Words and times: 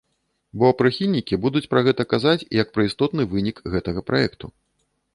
Бо 0.63 0.71
прыхільнікі 0.79 1.39
будуць 1.43 1.63
пра 1.75 1.85
гэта 1.89 2.03
казаць, 2.15 2.47
як 2.63 2.67
пра 2.79 2.89
істотны 2.89 3.31
вынік 3.37 3.57
гэтага 3.79 4.09
праекту. 4.13 4.45